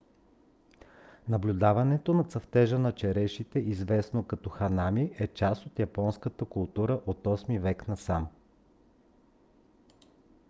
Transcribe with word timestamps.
наблюдаването 1.29 2.13
на 2.13 2.23
цъфтежа 2.23 2.79
на 2.79 2.91
черешите 2.91 3.59
известно 3.59 4.23
като 4.23 4.49
ханами 4.49 5.15
е 5.19 5.27
част 5.27 5.65
от 5.65 5.79
японската 5.79 6.45
култура 6.45 7.01
от 7.05 7.17
8-и 7.23 7.59
век 7.59 7.87
насам 7.87 8.27